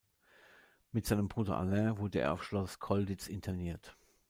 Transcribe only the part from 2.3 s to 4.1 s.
auf Schloss Colditz interniert.